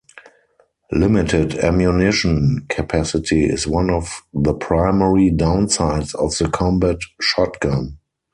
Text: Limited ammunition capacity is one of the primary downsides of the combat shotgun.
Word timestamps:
Limited 0.91 1.59
ammunition 1.59 2.65
capacity 2.69 3.45
is 3.45 3.67
one 3.67 3.91
of 3.91 4.23
the 4.33 4.55
primary 4.55 5.29
downsides 5.29 6.15
of 6.15 6.35
the 6.39 6.49
combat 6.49 6.97
shotgun. 7.21 7.99